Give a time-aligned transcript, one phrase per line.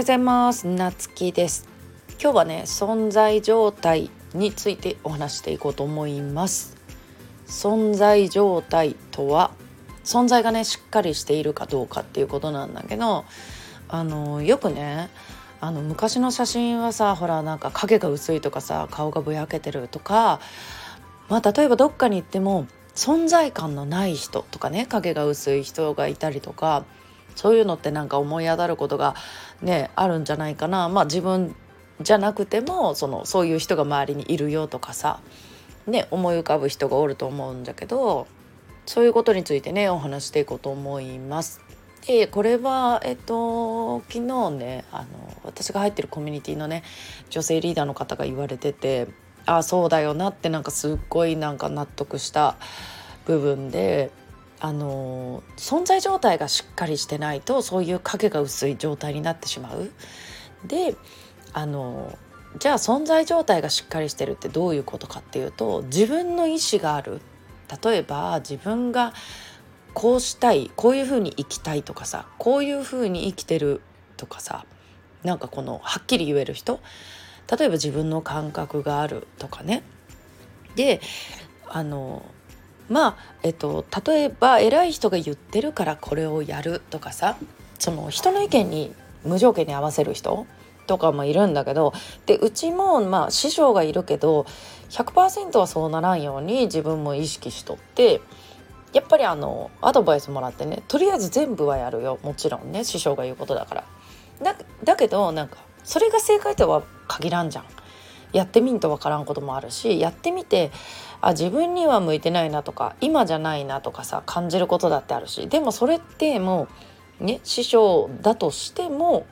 [0.00, 0.66] ようございます。
[0.66, 1.68] なつきです。
[2.18, 6.74] 今日はね存在状態についてお話していこうと思います。
[7.46, 9.50] 存在状態とは
[10.02, 13.26] 存在がねしっかりしているかどうかっていうことなんだけど
[13.88, 15.10] あのよくね
[15.60, 20.40] あの昔の写真はさほらなんか影が薄いとかさ顔がぼやけてるとか
[21.28, 26.86] まあ例えばどっかに行っても存在感のない人とかね影が薄い人がいたりとか
[27.40, 29.14] そういうのってなんか思い当たることが
[29.62, 31.56] ねあるんじゃないかなまあ自分
[32.02, 35.20] じゃなくてもそのそういう人が周りにいるよとかさ
[35.86, 38.26] ね思い浮かぶ人がおると思うんだけど
[38.84, 41.62] そういうことについてねお話していこうと思います。
[42.06, 45.06] でこれはえっと昨日ねあの
[45.42, 46.82] 私が入ってるコミュニティのね
[47.30, 49.06] 女性リーダーの方が言われてて
[49.46, 52.56] ああそうだよなってなんかすっごいなんか納得した
[53.24, 54.10] 部分で
[54.60, 59.90] あの存在状態がしっかりしてないとそういう影が薄い状態になってしまう。
[60.66, 60.94] で
[61.52, 62.16] あの
[62.58, 67.20] じゃあ存在状態がしっかりしてるってどういうことかっていうと自分の意思がある。
[67.82, 69.14] 例えば自分が
[69.94, 73.80] こうしたいこういうふうに生きたいとかさこういうふうに生きてる
[74.16, 74.66] とかさ
[75.22, 76.80] なんかこのはっきり言える人。
[77.50, 79.82] 例えば自分の感覚があるとかね。
[80.76, 81.00] で
[81.68, 82.24] あの
[82.90, 87.38] まあ、えっと、例えば偉い人が言ってるからこれをやるとかさ
[87.78, 90.46] その人の意見に無条件に合わせる人
[90.88, 91.92] とかもいるんだけど
[92.26, 94.44] でうちもまあ師匠がいるけど
[94.90, 98.20] 100%はそうならんように自分も意識しとって
[98.92, 103.84] やっぱりあのアドバイスもらってねとりあえず全部はやるよもちろんね師匠が言うことだから。
[104.42, 107.64] だだけどなんかそれが正解とは限らんじゃん。
[108.32, 110.70] やってみんと分からんこともあるしやってみて
[111.20, 116.68] あ自分には向いてないなとか今じゃないなとかさ感じることだってあるしでもそれっても
[117.20, 119.26] うね師匠だとしても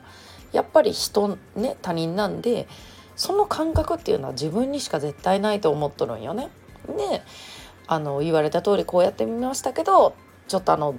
[0.51, 2.67] やっぱり人ね他人なんで
[3.15, 6.49] その感覚っていうのは自分にしか絶対ないと思っとるんよね。
[6.87, 7.21] で
[7.87, 10.15] あの言われた通りこうやってみましたけど
[10.47, 10.95] ちょっとあの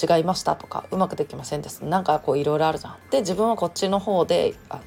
[0.00, 2.96] 違いましたとかうまくできませんですなんかこういろいろあるじゃん。
[3.10, 4.82] で自分はこっちの方であの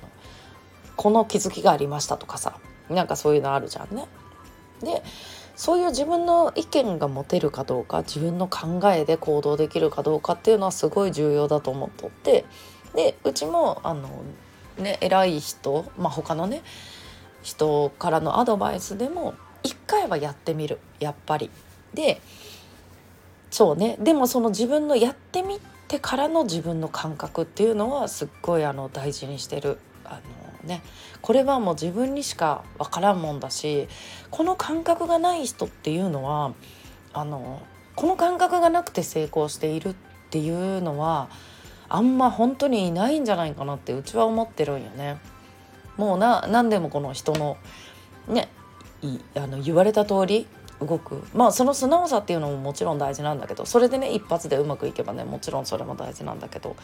[0.96, 4.06] この気づきがありましたとかさなんかそういうのあるじゃんね。
[4.82, 5.04] で
[5.56, 12.46] そういう自分の意見が持てるかどうか自分の考えで行動できるかどうかっていうのはすごい重要だと思っとって
[12.94, 14.24] でうちもあの、
[14.78, 16.62] ね、偉い人、まあ、他のね
[17.42, 19.34] 人からのアドバイスでも
[19.64, 21.50] 一回はやってみるやっぱり。
[21.94, 22.22] で
[23.50, 29.78] そうねでもその自分のやってみてからの自分の感覚っていうのはすっごいあの大事にしてる。
[30.04, 30.82] あのね、
[31.22, 33.88] これはもう自分にしか分からんもんだし
[34.32, 36.54] この感覚がない人っていうのは
[37.14, 37.62] あの
[37.96, 39.96] この感覚がなくて成功しているっ
[40.32, 41.30] ていうのは
[41.88, 45.18] あんま本当にいないんじゃないかなってうちは思ってるんよね。
[45.98, 47.58] もうな何でもこの人の
[48.28, 48.50] ね
[49.36, 50.48] あの言われた通り
[50.80, 51.24] 動く。
[51.34, 56.76] まあその素直さっていうのももちろん大事なんだけどそれでね一発でうまくいけばねもちろんそれも大事なんだけど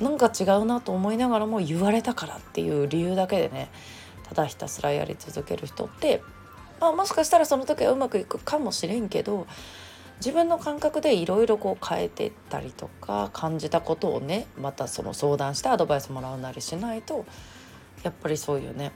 [0.00, 3.70] なんか違うなと思いながらも言われたからっていう理由だけでね
[4.28, 6.22] ただひたすらやり続ける人って、
[6.80, 9.46] まあ、もしかしたらその時はうまくいくかもしれんけど
[10.18, 17.24] 自分の感覚でいろいろこう変えてったりとか感じたことをねまたその相談してアドバイスもらうなりしないと
[18.02, 18.92] やっぱりそういうね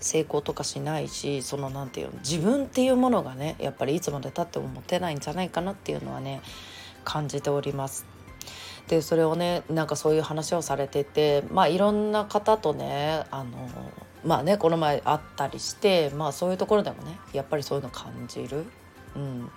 [0.00, 6.40] 成功とかしないしその何て言うの自分っていうものがねやっぱりいつまでたっても持てないんじゃないかなっていうのはね
[7.04, 8.06] 感じております。
[8.88, 13.68] でそれをねなんかそういう話をされててまあいろんな方とねあの
[14.24, 18.64] まあねこの前会ったりしてまあそういうところでもねやっぱりそういうの感じる、
[19.14, 19.48] うん、っ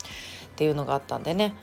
[0.56, 1.56] ていうのがあったんでね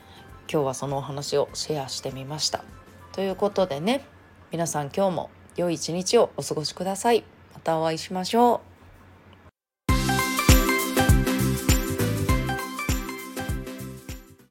[0.51, 2.63] 今日はそのお話をシェアしてみました。
[3.11, 4.03] ということでね
[4.51, 7.23] 皆さん今日も良い一日をお過ごしください。
[7.53, 8.68] またお会いしましょう。